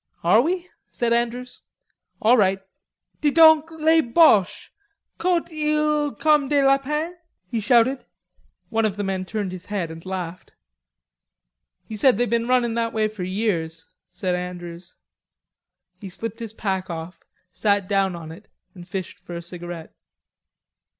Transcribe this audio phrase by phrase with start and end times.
[0.23, 1.61] "Are we?" said Andrews.
[2.23, 2.59] "All right....
[3.21, 4.71] Dites donc, les Boches
[5.19, 7.15] courent ils comme des lapins?"
[7.51, 8.03] he shouted.
[8.69, 10.53] One of the men turned his head and laughed.
[11.85, 14.95] "He says they've been running that way for four years," said Andrews.
[15.99, 17.19] He slipped his pack off,
[17.51, 19.93] sat down on it, and fished for a cigarette.